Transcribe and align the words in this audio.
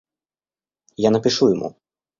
Я 1.07 1.11
напишу 1.19 1.49
ему. 1.55 1.75